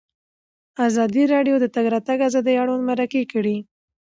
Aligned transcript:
ازادي 0.87 1.23
راډیو 1.33 1.55
د 1.59 1.61
د 1.63 1.65
تګ 1.75 1.85
راتګ 1.93 2.19
ازادي 2.29 2.53
اړوند 2.61 2.83
مرکې 2.89 3.21
کړي. 3.33 3.57